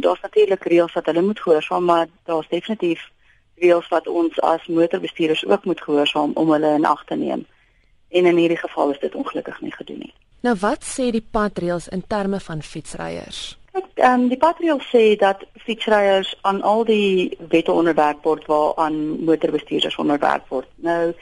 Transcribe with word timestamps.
Daar's 0.00 0.20
natuurlik 0.20 0.64
reëls 0.64 0.92
wat 0.92 1.06
hulle 1.06 1.22
moet 1.22 1.40
gehoorsaam, 1.40 1.84
maar 1.84 2.06
daar's 2.24 2.48
definitief 2.48 3.08
reëls 3.60 3.88
wat 3.88 4.08
ons 4.08 4.40
as 4.40 4.66
motorbestuurders 4.66 5.46
ook 5.46 5.64
moet 5.64 5.80
gehoorsaam 5.80 6.32
om 6.34 6.52
hulle 6.52 6.74
in 6.74 6.84
ag 6.84 7.04
te 7.04 7.14
neem. 7.14 7.46
En 8.08 8.26
in 8.26 8.36
hierdie 8.36 8.58
geval 8.58 8.90
is 8.90 8.98
dit 8.98 9.14
ongelukkig 9.14 9.60
nie 9.60 9.72
gedoen 9.72 9.98
nie. 9.98 10.14
Nou 10.40 10.56
wat 10.60 10.84
sê 10.88 11.10
die 11.12 11.26
padreëls 11.30 11.88
in 11.92 12.02
terme 12.08 12.40
van 12.40 12.62
fietsryers? 12.62 13.40
Kyk, 13.72 13.90
ehm 13.94 14.20
um, 14.20 14.28
die 14.32 14.38
padreëls 14.40 14.86
sê 14.88 15.02
dat 15.20 15.44
fietsryers 15.66 16.32
aan 16.48 16.62
al 16.62 16.84
die 16.88 17.36
wette 17.52 17.72
onderwerp 17.72 18.24
word 18.24 18.46
waaraan 18.50 18.96
motorbestuurders 19.28 19.98
onderwerp 20.00 20.48
word. 20.48 20.68
Nou 20.76 21.12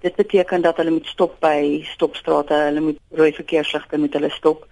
dit 0.00 0.14
beteken 0.16 0.62
dat 0.62 0.76
hulle 0.76 0.90
moet 0.90 1.06
stop 1.06 1.38
by 1.40 1.84
stopstrate, 1.94 2.54
hulle 2.54 2.80
moet 2.80 2.98
rooi 3.10 3.32
verkeersligte 3.32 3.98
moet 3.98 4.12
hulle 4.18 4.30
stop. 4.30 4.66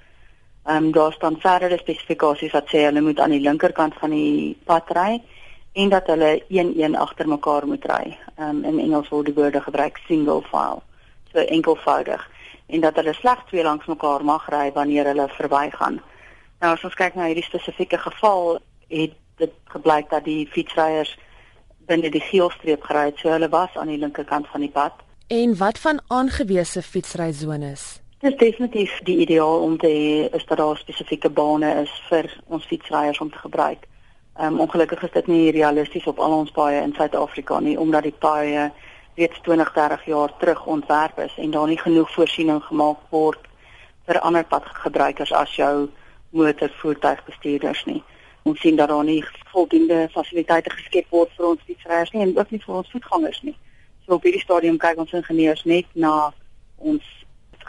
Ehm 0.65 0.85
um, 0.85 0.93
daar 0.93 1.13
staan 1.13 1.41
verdere 1.41 1.79
spesifikasies 1.79 2.53
wat 2.53 2.69
sê 2.73 2.85
hulle 2.87 3.01
moet 3.01 3.21
aan 3.21 3.31
die 3.31 3.41
linkerkant 3.41 3.95
van 4.01 4.11
die 4.11 4.57
pad 4.65 4.91
ry 4.97 5.23
en 5.73 5.89
dat 5.89 6.07
hulle 6.07 6.43
een-een 6.49 6.97
agter 6.97 7.29
mekaar 7.29 7.67
moet 7.67 7.85
ry. 7.85 8.17
Ehm 8.37 8.49
um, 8.49 8.65
in 8.65 8.79
Engels 8.79 9.09
word 9.09 9.27
die 9.27 9.35
woorde 9.35 9.61
gebruik 9.61 10.01
single 10.07 10.43
file, 10.43 10.81
so 11.33 11.39
enkelvoudig 11.39 12.31
en 12.67 12.81
dat 12.81 12.97
hulle 12.97 13.13
slegs 13.15 13.45
twee 13.49 13.63
langs 13.63 13.87
mekaar 13.87 14.25
mag 14.25 14.49
ry 14.49 14.73
wanneer 14.73 15.07
hulle 15.07 15.29
verbygaan. 15.29 16.01
Nou 16.61 16.73
as 16.73 16.85
ons 16.85 16.97
kyk 16.97 17.15
na 17.15 17.29
hierdie 17.29 17.45
spesifieke 17.45 17.99
geval, 17.99 18.59
het 18.89 19.13
dit 19.37 19.53
gebleik 19.75 20.11
dat 20.11 20.25
die 20.25 20.47
fietsryers 20.49 21.17
binne 21.89 22.11
die 22.11 22.23
geelstreep 22.25 22.83
gery 22.83 23.11
het, 23.11 23.19
so 23.21 23.29
hulle 23.29 23.49
was 23.53 23.77
aan 23.77 23.93
die 23.93 24.01
linkerkant 24.01 24.49
van 24.49 24.65
die 24.65 24.73
pad. 24.73 25.03
En 25.29 25.57
wat 25.59 25.79
van 25.79 26.01
aangewese 26.09 26.83
fietsryzones? 26.83 28.04
Dit 28.25 28.33
is 28.33 28.39
definitief 28.39 29.01
die 29.03 29.19
ideaal 29.19 29.61
om 29.61 29.77
te 29.79 29.89
is 30.33 30.45
dat 30.45 30.57
daar 30.57 30.77
spesifieke 30.77 31.31
bane 31.31 31.75
is 31.83 31.91
vir 32.09 32.43
ons 32.49 32.65
fietsryers 32.65 33.19
om 33.21 33.31
te 33.31 33.39
gebruik. 33.39 33.83
Ehm 34.37 34.53
um, 34.53 34.61
ongelukkig 34.61 35.03
is 35.03 35.11
dit 35.13 35.27
nie 35.27 35.51
realisties 35.51 36.07
op 36.07 36.19
al 36.19 36.33
ons 36.33 36.51
paaie 36.51 36.81
in 36.83 36.95
Suid-Afrika 36.97 37.59
nie 37.61 37.75
omdat 37.79 38.03
die 38.03 38.15
paaie 38.19 38.71
reeds 39.15 39.41
20, 39.41 39.73
30 39.73 40.05
jaar 40.05 40.33
terug 40.39 40.67
ontwerp 40.67 41.19
is 41.19 41.35
en 41.37 41.51
daar 41.51 41.67
nie 41.67 41.79
genoeg 41.79 42.15
voorsiening 42.15 42.63
gemaak 42.65 43.03
word 43.11 43.45
vir 44.07 44.21
ander 44.21 44.45
padgebruikers 44.45 45.33
as 45.33 45.53
jou 45.57 45.91
motorvoertuigbestuurders 46.31 47.85
nie. 47.85 48.03
Ons 48.43 48.61
sien 48.61 48.77
dat 48.77 48.89
daar 48.89 49.05
nie 49.05 49.25
voldoende 49.53 50.09
fasiliteite 50.13 50.71
geskep 50.71 51.11
word 51.11 51.37
vir 51.37 51.47
ons 51.51 51.67
fietsryers 51.67 52.15
nie 52.17 52.23
en 52.23 52.33
ook 52.39 52.51
nie 52.51 52.63
vir 52.65 52.75
ons 52.75 52.91
voetgangers 52.91 53.43
nie. 53.43 53.57
So 54.07 54.17
op 54.17 54.25
hierdie 54.25 54.43
stadium 54.47 54.81
kyk 54.81 55.05
ons 55.05 55.13
ingenieurs 55.13 55.65
net 55.65 55.93
na 55.93 56.33
ons 56.77 57.05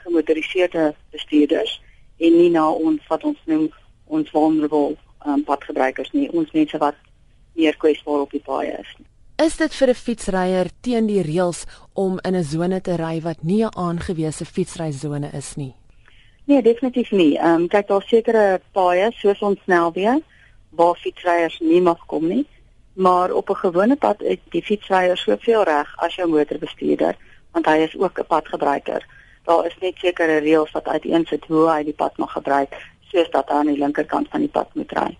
gemotoriseerde 0.05 0.93
bestuurders 1.11 1.81
en 2.17 2.37
nie 2.37 2.51
na 2.53 2.69
ons 2.69 3.01
wat 3.09 3.23
ons 3.23 3.41
noem 3.51 3.67
ons 4.05 4.29
vulnerable 4.29 4.95
um, 5.25 5.43
padgebruikers 5.43 6.13
nie, 6.13 6.29
ons 6.31 6.51
mense 6.53 6.77
wat 6.77 6.95
meer 7.55 7.75
kwesbaar 7.81 8.25
op 8.25 8.31
die 8.35 8.43
paaie 8.45 8.75
is. 8.79 8.95
Is 9.43 9.57
dit 9.57 9.73
vir 9.73 9.89
'n 9.89 10.01
fietsryer 10.05 10.67
teen 10.81 11.07
die 11.07 11.21
reëls 11.21 11.65
om 11.93 12.19
in 12.23 12.35
'n 12.35 12.43
sone 12.43 12.81
te 12.81 12.95
ry 12.95 13.19
wat 13.21 13.43
nie 13.43 13.63
'n 13.65 13.75
aangewese 13.75 14.45
fietsryzone 14.45 15.29
is 15.33 15.55
nie? 15.55 15.73
Nee, 16.45 16.61
definitief 16.61 17.11
nie. 17.11 17.37
Ehm 17.37 17.61
um, 17.61 17.67
kyk 17.67 17.87
daar 17.87 18.05
sekere 18.07 18.61
paaie 18.71 19.11
soos 19.11 19.41
ons 19.41 19.59
snelweë 19.65 20.21
waar 20.69 20.95
fietsryers 20.95 21.59
nie 21.59 21.81
mag 21.81 22.05
kom 22.05 22.27
nie, 22.27 22.45
maar 22.93 23.31
op 23.31 23.49
'n 23.49 23.55
gewone 23.55 23.95
pad 23.95 24.19
het 24.19 24.39
die 24.51 24.61
fietsryer 24.61 25.17
soveel 25.17 25.63
reg 25.63 25.95
as 25.97 26.15
jou 26.15 26.27
motorbestuurder, 26.29 27.15
want 27.51 27.65
hy 27.65 27.77
is 27.77 27.97
ook 27.97 28.19
'n 28.19 28.27
padgebruiker. 28.27 29.05
Daar 29.45 29.65
is 29.65 29.77
net 29.81 29.97
sekere 30.01 30.39
reëls 30.41 30.71
wat 30.73 30.87
uiteensit 30.87 31.45
hoe 31.47 31.67
hy 31.69 31.83
die 31.83 31.97
pad 31.97 32.17
mag 32.17 32.31
gebruik 32.33 32.73
soos 33.11 33.29
dat 33.31 33.49
aan 33.49 33.69
die 33.71 33.77
linkerkant 33.77 34.29
van 34.33 34.43
die 34.43 34.51
pad 34.51 34.73
moet 34.75 34.91
ry. 34.97 35.11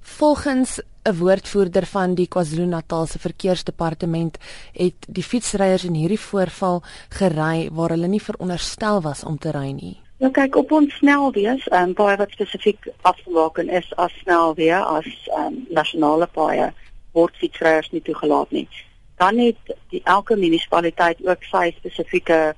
Volgens 0.00 0.80
'n 1.04 1.16
woordvoerder 1.18 1.86
van 1.86 2.14
die 2.14 2.28
KwaZulu-Natal 2.28 3.06
se 3.06 3.18
verkeersdepartement 3.18 4.38
het 4.72 5.06
die 5.08 5.22
fietsryers 5.22 5.84
in 5.84 5.94
hierdie 5.94 6.20
voorval 6.20 6.82
gery 7.08 7.68
waar 7.72 7.90
hulle 7.90 8.06
nie 8.06 8.22
veronderstel 8.22 9.02
was 9.02 9.24
om 9.24 9.38
te 9.38 9.50
ry 9.50 9.70
nie. 9.70 10.00
Ja 10.16 10.30
kyk 10.30 10.56
op 10.56 10.72
ons 10.72 10.94
snelwees, 10.94 11.66
ehm 11.68 11.82
um, 11.88 11.92
baie 11.92 12.16
wat 12.16 12.30
spesifiek 12.30 12.88
afgemaak 13.02 13.58
is 13.58 13.92
as 13.96 14.12
snelweë 14.22 14.80
as 14.96 15.08
ehm 15.36 15.46
um, 15.46 15.66
nasionale 15.70 16.26
paaie 16.26 16.72
word 17.12 17.36
fietsryers 17.36 17.90
nie 17.90 18.02
toegelaat 18.02 18.50
nie. 18.50 18.68
Dan 19.16 19.38
het 19.38 19.74
die 19.90 20.00
elke 20.04 20.36
munisipaliteit 20.36 21.20
ook 21.26 21.44
sy 21.50 21.74
spesifieke 21.76 22.54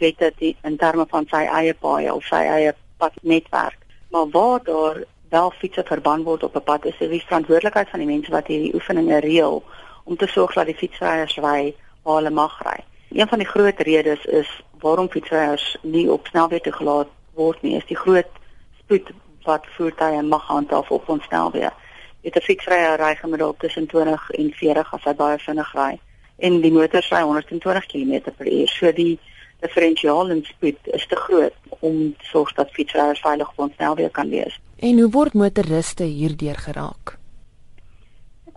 wette 0.00 0.32
in 0.62 0.76
terme 0.76 1.06
van 1.08 1.26
sy 1.30 1.44
eie 1.46 1.74
paaie 1.74 2.14
of 2.14 2.24
sy 2.24 2.42
eie 2.56 2.74
padnetwerk 2.98 3.80
maar 4.10 4.28
waar 4.30 4.60
daar 4.64 5.04
wel 5.30 5.50
fietsse 5.50 5.84
verban 5.86 6.22
word 6.22 6.42
op 6.42 6.56
'n 6.56 6.62
pad 6.62 6.84
is 6.84 6.98
dit 6.98 7.10
die 7.10 7.24
verantwoordelikheid 7.26 7.88
van 7.88 7.98
die 7.98 8.08
mense 8.08 8.30
wat 8.30 8.46
hierdie 8.46 8.74
oefeninge 8.74 9.18
reël 9.20 9.62
om 10.04 10.16
te 10.16 10.26
sorg 10.26 10.54
dat 10.54 10.66
die 10.66 10.74
fietsryers 10.74 11.36
ry 11.36 11.74
waar 12.02 12.14
hulle 12.14 12.30
mag 12.30 12.62
ry. 12.62 12.84
Een 13.08 13.28
van 13.28 13.38
die 13.38 13.46
groot 13.46 13.80
redes 13.80 14.24
is 14.24 14.62
waarom 14.78 15.10
fietsryers 15.10 15.76
nie 15.82 16.10
op 16.12 16.26
snelweg 16.26 16.60
toegelaat 16.60 17.08
word 17.34 17.62
nie, 17.62 17.76
is 17.76 17.86
die 17.86 17.96
groot 17.96 18.32
spoed 18.78 19.10
wat 19.42 19.66
voertuie 19.76 20.22
mag 20.22 20.46
handhaaf 20.46 20.90
op 20.90 21.08
ons 21.08 21.24
snelweg. 21.24 21.72
Dit 22.20 22.36
'n 22.36 22.40
fietsryer 22.40 22.98
ry 22.98 23.14
gemiddeld 23.14 23.58
tussen 23.58 23.86
20 23.86 24.30
en 24.30 24.52
40 24.52 24.94
as 24.94 25.04
hy 25.04 25.14
baie 25.14 25.38
vinnig 25.38 25.74
ry 25.74 26.00
en 26.36 26.60
die 26.60 26.72
motors 26.72 27.10
ry 27.10 27.20
120 27.20 27.86
km/h. 27.86 28.66
So 28.66 28.92
die 28.92 29.18
differentiaal 29.60 30.30
in 30.30 30.44
spoed 30.44 30.78
is 30.96 31.06
te 31.06 31.16
groot 31.16 31.54
om 31.80 32.14
sorg 32.32 32.52
dat 32.58 32.72
fietsryers 32.76 33.20
veilig 33.20 33.48
op 33.50 33.64
ons 33.66 33.74
snelweë 33.74 34.10
kan 34.10 34.28
wees. 34.28 34.58
En 34.76 35.00
hoe 35.00 35.10
word 35.10 35.34
motoriste 35.34 36.04
hierdeur 36.04 36.58
geraak? 36.58 37.16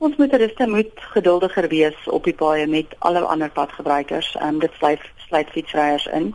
Ons 0.03 0.15
motoriste 0.19 0.67
moet 0.67 1.05
geduldiger 1.15 1.67
wees 1.71 2.07
op 2.11 2.23
die 2.27 2.35
paaie 2.35 2.67
met 2.67 2.95
alle 2.99 3.21
ander 3.21 3.51
padgebruikers. 3.51 4.33
Ehm 4.35 4.55
um, 4.55 4.59
dit 4.59 4.71
sluit 4.79 5.03
sluit 5.27 5.49
fietsryers 5.55 6.05
in. 6.05 6.33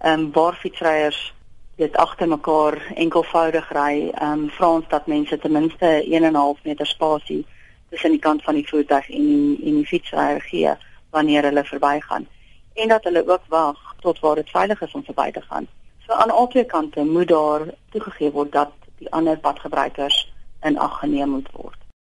Ehm 0.00 0.20
um, 0.20 0.30
waar 0.32 0.54
fietsryers 0.54 1.32
dit 1.76 1.96
agter 1.96 2.28
mekaar 2.28 2.78
enkelvoudig 2.94 3.70
ry, 3.72 4.10
ehm 4.10 4.32
um, 4.32 4.48
vra 4.50 4.70
ons 4.78 4.88
dat 4.88 5.06
mense 5.06 5.38
ten 5.38 5.52
minste 5.52 5.90
1.5 6.06 6.62
meter 6.62 6.86
spasie 6.86 7.44
tussen 7.90 8.10
die 8.10 8.22
kant 8.22 8.42
van 8.42 8.54
die 8.54 8.68
voertuig 8.68 9.10
en 9.10 9.26
die 9.26 9.58
en 9.68 9.80
die 9.80 9.86
fietsryer 9.86 10.40
gee 10.50 10.74
wanneer 11.14 11.46
hulle 11.46 11.64
verbygaan 11.64 12.26
en 12.74 12.88
dat 12.88 13.04
hulle 13.04 13.22
ook 13.28 13.42
wag 13.48 13.93
tot 14.04 14.20
waar 14.20 14.34
dit 14.34 14.50
veilig 14.50 14.80
is 14.84 14.92
om 14.92 15.04
verby 15.04 15.30
te 15.30 15.40
gaan. 15.48 15.66
So 16.06 16.12
aan 16.12 16.30
albei 16.30 16.64
kante 16.64 17.04
moet 17.04 17.28
daar 17.28 17.62
toegegee 17.90 18.30
word 18.30 18.52
dat 18.52 18.72
die 19.00 19.10
ander 19.12 19.38
padgebruikers 19.38 20.32
in 20.62 20.78
ag 20.78 20.98
geneem 20.98 21.28
moet 21.28 21.48
word. 21.52 21.63